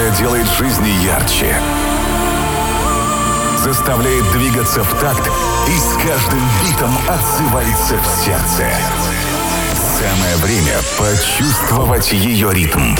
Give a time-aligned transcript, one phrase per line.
[0.00, 1.54] которая делает жизни ярче,
[3.58, 5.30] заставляет двигаться в такт
[5.68, 8.66] и с каждым битом отзывается в сердце.
[9.98, 12.96] Самое время почувствовать ее ритм.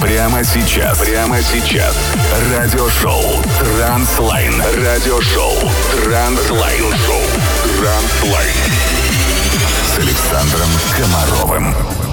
[0.00, 1.96] Прямо сейчас, прямо сейчас.
[2.56, 4.62] Радиошоу Транслайн.
[4.84, 5.68] Радиошоу
[6.04, 6.84] Транслайн.
[7.06, 7.22] Шоу
[7.76, 8.54] Транслайн.
[9.94, 12.07] С Александром Комаровым.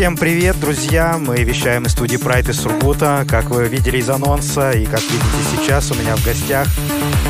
[0.00, 1.18] Всем привет, друзья!
[1.18, 3.26] Мы вещаем из студии Pride из Сургута.
[3.28, 6.66] Как вы видели из анонса и как видите сейчас, у меня в гостях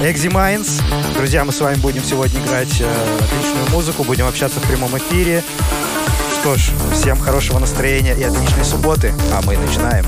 [0.04, 0.80] Exi Minds.
[1.16, 5.42] Друзья, мы с вами будем сегодня играть э, отличную музыку, будем общаться в прямом эфире.
[6.40, 10.06] Что ж, всем хорошего настроения и отличной субботы, а мы начинаем.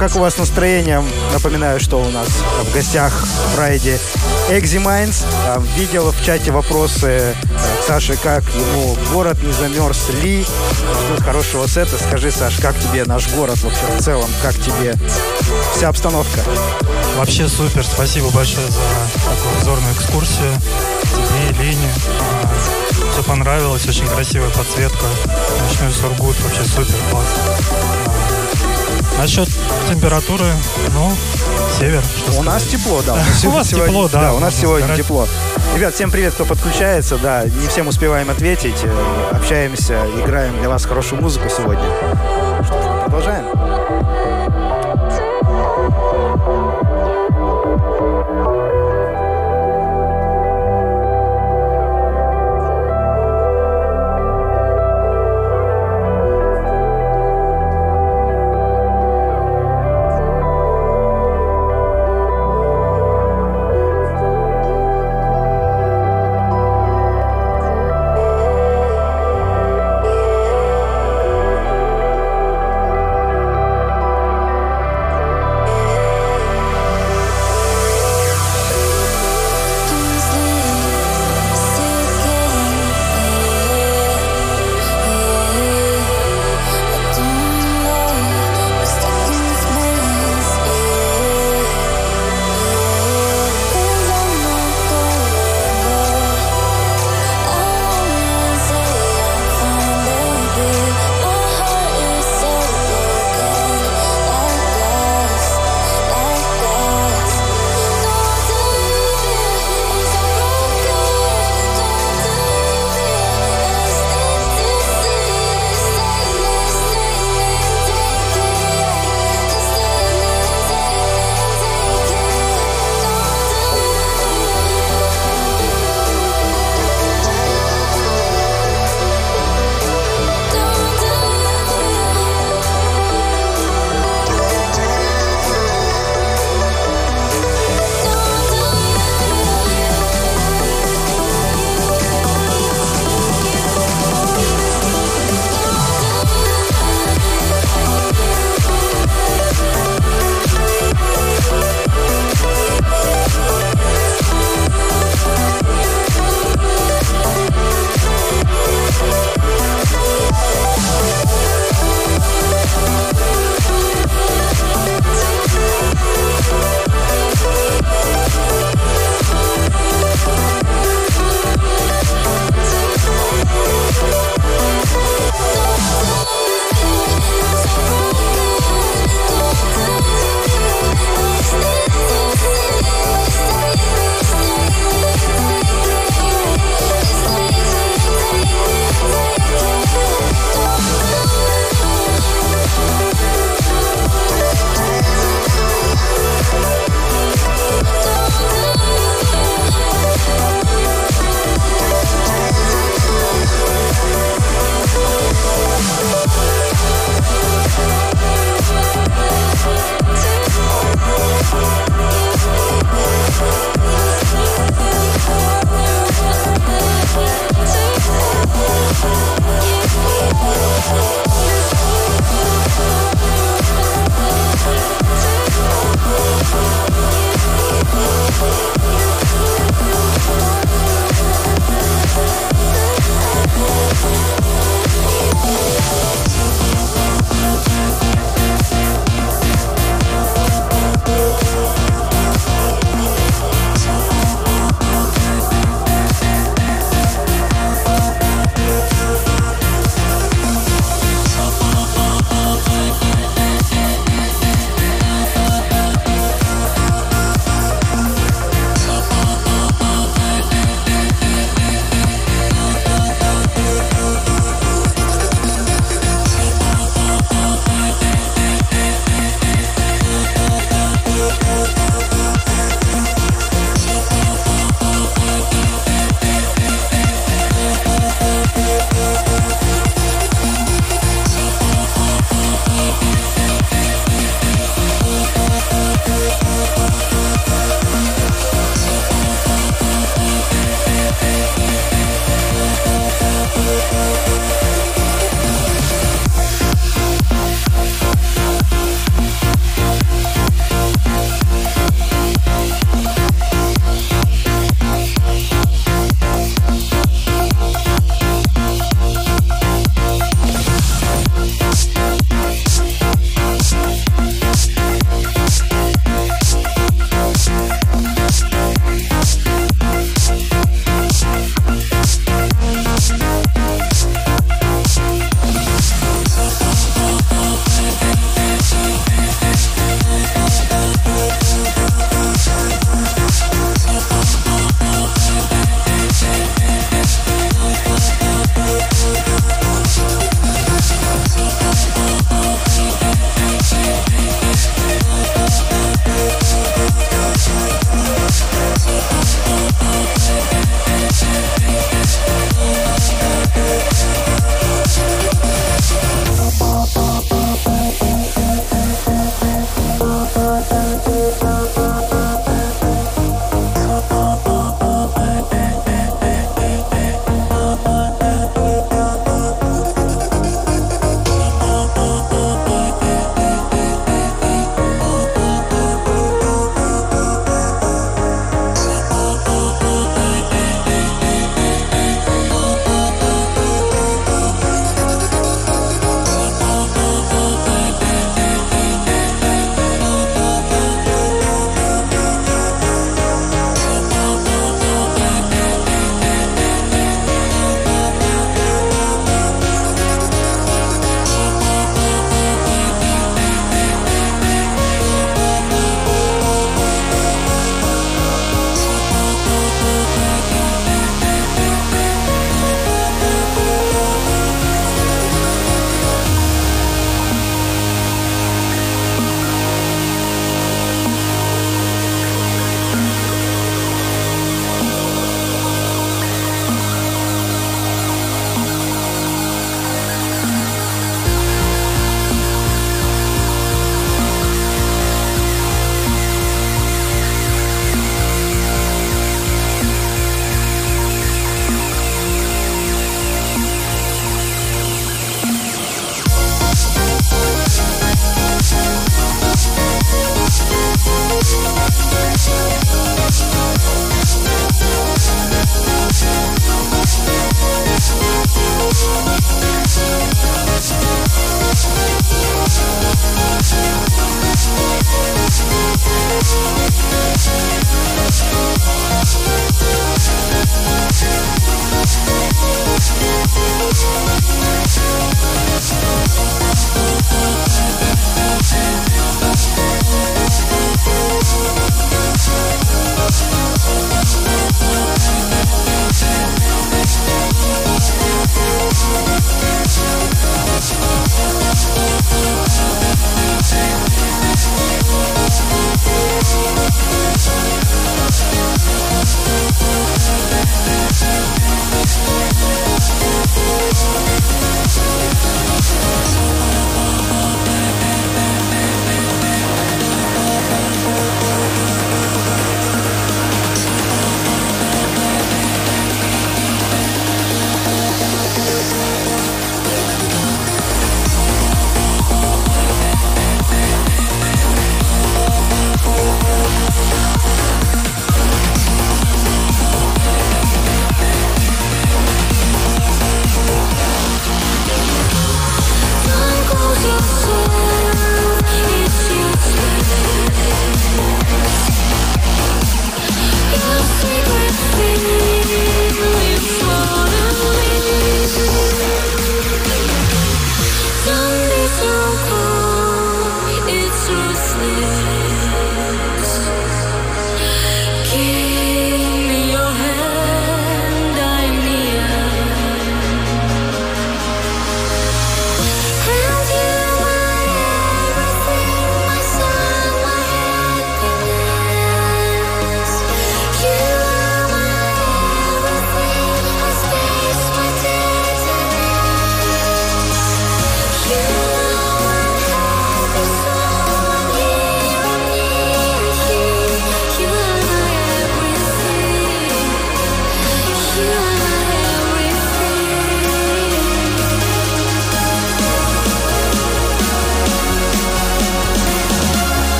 [0.00, 1.04] Как у вас настроение?
[1.30, 2.26] Напоминаю, что у нас
[2.64, 3.12] в гостях
[3.54, 3.98] Friday
[4.48, 5.26] Eximinds.
[5.76, 7.34] Видел в чате вопросы э,
[7.82, 10.46] к Саше, как ему город не замерз ли.
[11.18, 11.98] Хорошего сета.
[11.98, 14.30] Скажи, Саш, как тебе наш город вообще в целом?
[14.42, 14.94] Как тебе
[15.76, 16.40] вся обстановка?
[17.18, 17.84] Вообще супер.
[17.84, 18.80] Спасибо большое за
[19.28, 20.54] такую обзорную экскурсию.
[21.02, 21.92] Тебе Лене.
[22.20, 22.50] А,
[23.12, 23.86] Все понравилось.
[23.86, 25.04] Очень красивая подсветка.
[25.60, 26.40] Ночной Сургут.
[26.40, 26.94] Вообще супер.
[27.10, 28.69] Класс.
[29.20, 29.48] Насчет
[29.86, 30.46] температуры,
[30.94, 31.12] ну,
[31.78, 32.02] север.
[32.38, 33.22] У нас тепло, да.
[33.44, 34.32] У вас тепло, да.
[34.32, 35.28] У нас сегодня тепло.
[35.76, 37.18] Ребят, всем привет, кто подключается.
[37.18, 38.82] Да, не всем успеваем ответить.
[38.82, 41.84] Э, общаемся, играем для вас хорошую музыку сегодня.
[42.64, 43.44] Что, продолжаем?
[43.50, 44.10] Продолжаем.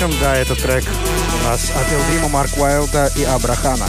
[0.00, 0.10] Пришедшим.
[0.20, 0.84] Да, этот трек
[1.40, 3.86] у нас от Элдрима, Марк Уайлда и Абрахана.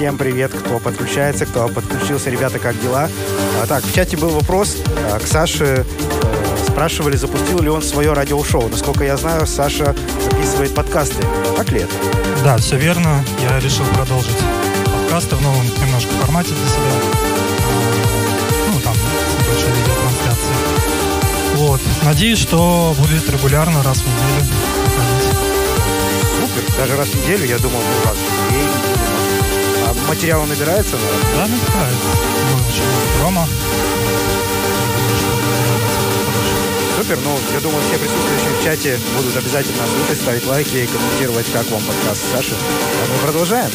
[0.00, 2.30] Всем привет, кто подключается, кто подключился.
[2.30, 3.06] Ребята, как дела?
[3.62, 4.78] А, так, в чате был вопрос
[5.12, 5.84] а, к Саше.
[5.84, 8.70] Э, спрашивали, запустил ли он свое радиошоу.
[8.70, 9.94] Насколько я знаю, Саша
[10.24, 11.22] записывает подкасты.
[11.54, 11.92] Так ли это?
[12.42, 13.22] Да, все верно.
[13.42, 14.38] Я решил продолжить
[14.86, 16.92] подкасты в новом немножко формате для себя.
[17.60, 18.94] А, ну, там,
[19.38, 20.56] небольшая видеотрансляция.
[21.56, 21.80] Вот.
[22.04, 24.46] Надеюсь, что будет регулярно, раз в неделю
[26.40, 26.78] Супер.
[26.78, 28.16] Даже раз в неделю, я думал, ну, раз
[30.14, 30.30] в день.
[30.30, 30.96] А материал набирается?
[30.96, 31.34] Наверное?
[31.34, 32.08] Да, набирается.
[33.22, 33.48] Рома.
[36.96, 37.18] Супер.
[37.24, 41.70] Ну, я думаю, все присутствующие в чате будут обязательно слушать, ставить лайки и комментировать, как
[41.70, 42.54] вам подкаст Саши.
[42.54, 43.70] А мы продолжаем.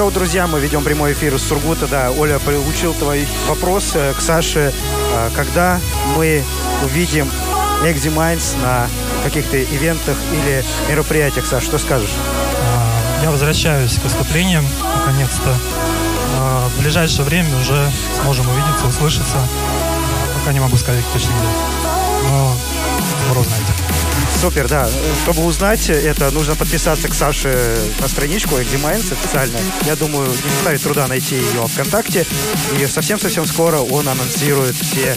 [0.00, 1.86] Йоу-йоу, друзья, мы ведем прямой эфир из Сургута.
[1.86, 4.72] Да, Оля получил твой вопрос э, к Саше.
[5.12, 5.78] Э, когда
[6.16, 6.42] мы
[6.82, 7.30] увидим
[7.82, 8.88] Eximinds на
[9.22, 12.14] каких-то ивентах или мероприятиях, Саш, что скажешь?
[12.16, 14.64] А, я возвращаюсь к выступлениям,
[14.96, 15.54] наконец-то.
[16.38, 17.92] А, в ближайшее время уже
[18.22, 19.36] сможем увидеться, услышаться.
[20.38, 22.30] Пока не могу сказать точно где.
[22.30, 22.56] Но
[23.26, 23.69] скоро узнаете.
[24.40, 24.88] Супер, да.
[25.22, 29.58] Чтобы узнать это, нужно подписаться к Саше на страничку Eximines официально.
[29.84, 32.26] Я думаю, не составит труда найти ее ВКонтакте.
[32.78, 35.14] И совсем-совсем скоро он анонсирует все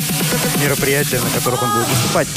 [0.62, 2.28] мероприятия, на которых он будет выступать.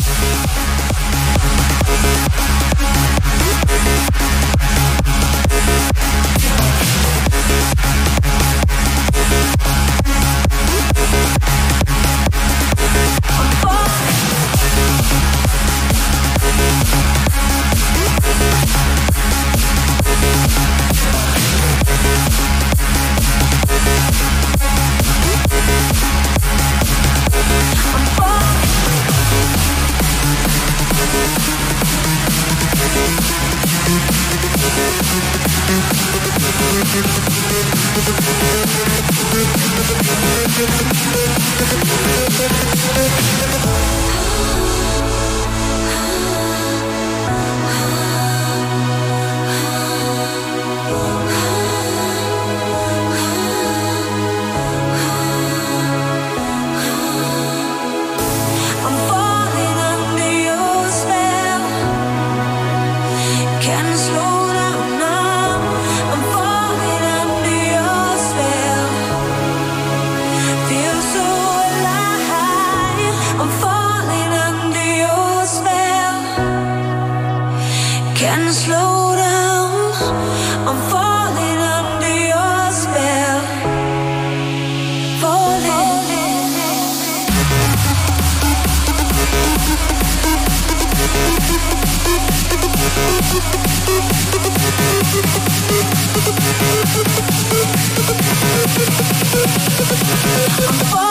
[100.69, 101.06] I'm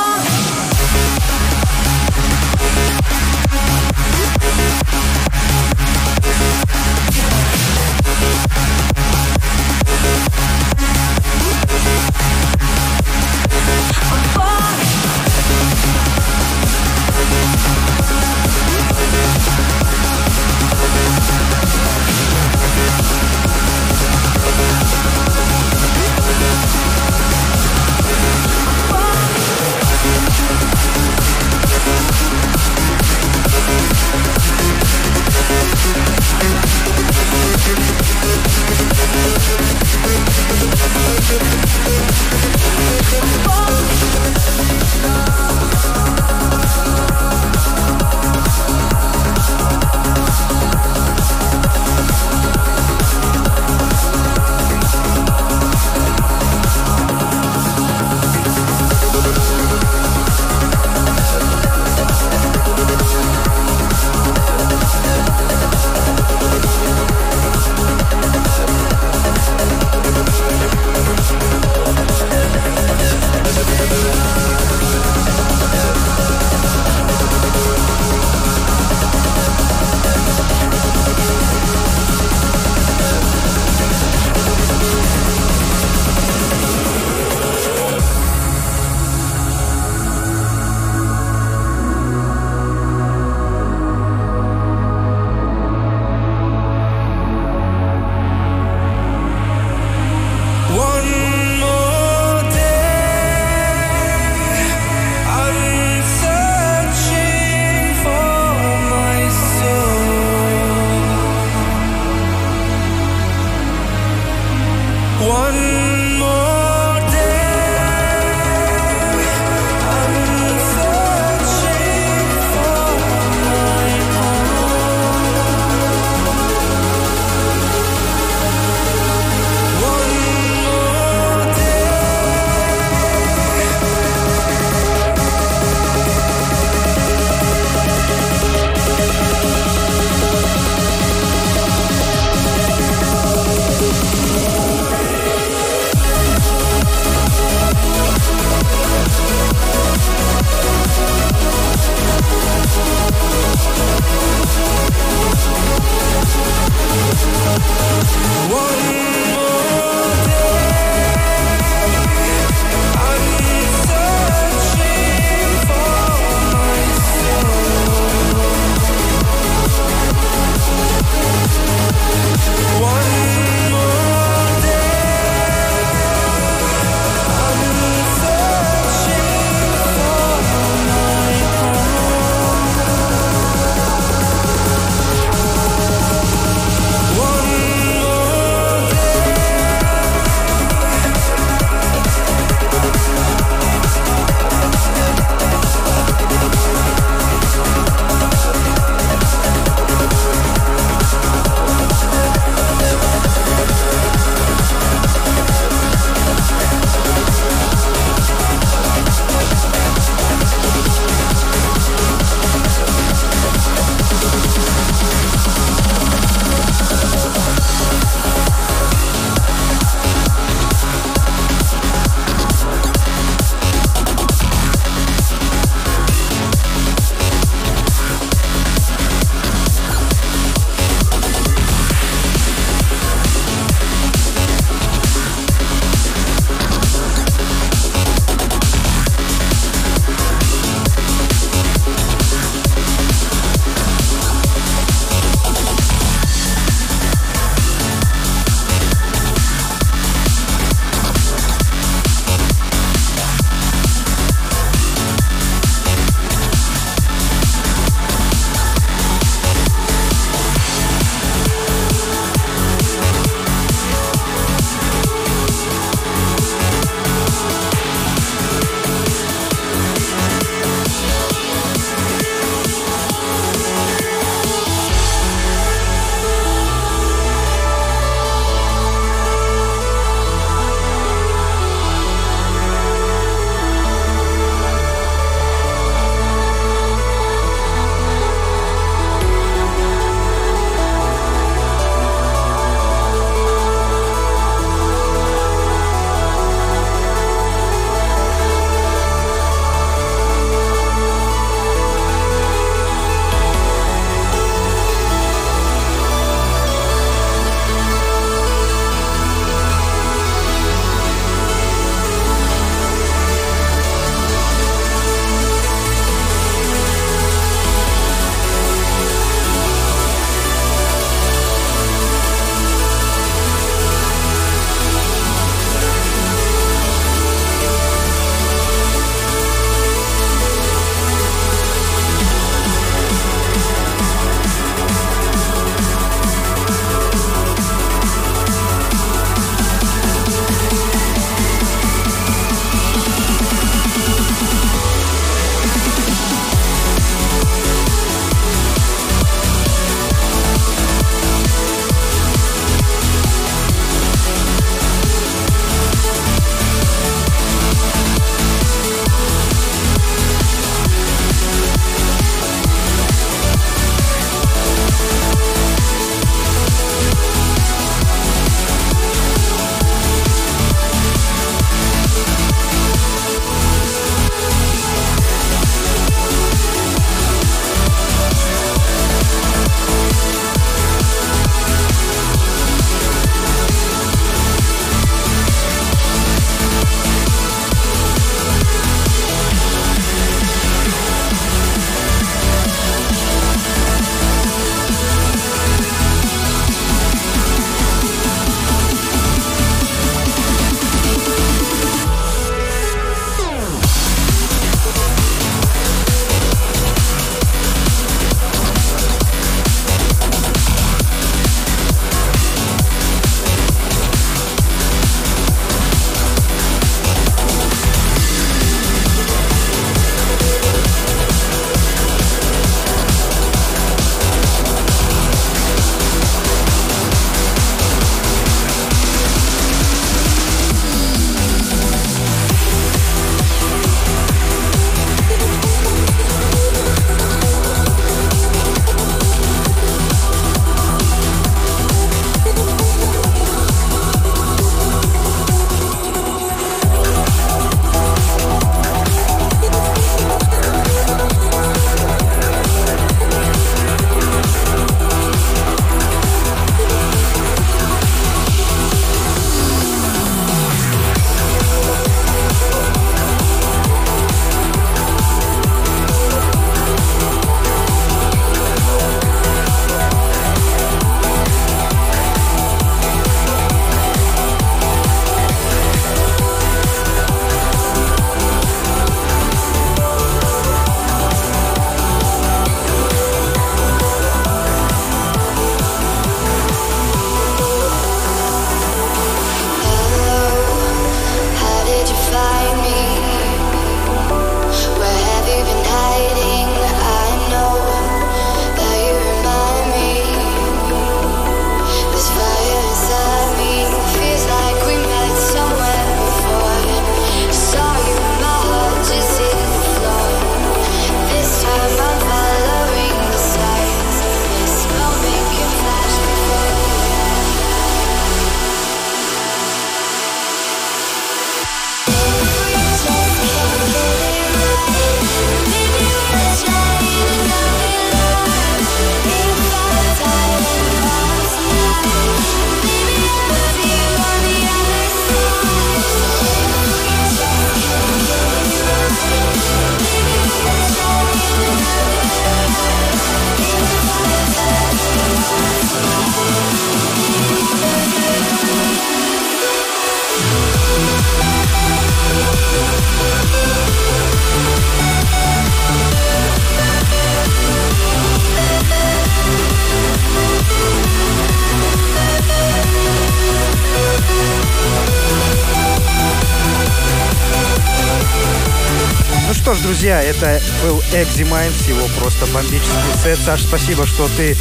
[569.95, 573.39] друзья, это был Экзи Майнс, его просто бомбический сет.
[573.39, 574.57] Саш, спасибо, что ты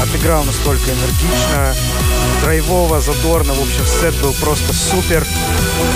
[0.00, 1.74] отыграл настолько энергично,
[2.42, 3.52] драйвово, задорно.
[3.54, 5.26] В общем, сет был просто супер.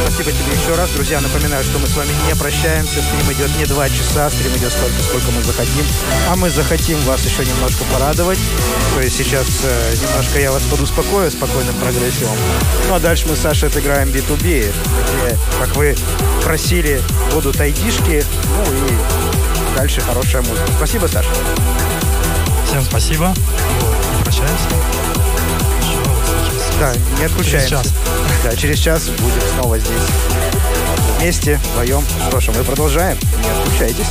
[0.03, 0.91] Спасибо тебе еще раз.
[0.91, 3.01] Друзья, напоминаю, что мы с вами не прощаемся.
[3.03, 5.85] Стрим идет не два часа, стрим идет столько, сколько мы захотим.
[6.29, 8.39] А мы захотим вас еще немножко порадовать.
[8.95, 12.37] То есть сейчас э, немножко я вас подуспокою спокойным прогрессивом.
[12.89, 15.97] Ну а дальше мы с Сашей отыграем B2B, где, как вы
[16.45, 17.03] просили,
[17.33, 18.25] будут айдишки.
[18.57, 20.67] Ну и дальше хорошая музыка.
[20.77, 21.31] Спасибо, Саша.
[22.67, 23.35] Всем спасибо.
[24.25, 24.69] Прощаемся.
[26.83, 27.69] Да, не отключаемся.
[27.69, 27.93] Через час.
[28.43, 30.03] Да, через час будем снова здесь.
[31.21, 32.01] Вместе, вдвоем.
[32.01, 33.17] Ж, а мы продолжаем.
[33.41, 34.07] Не отключайтесь.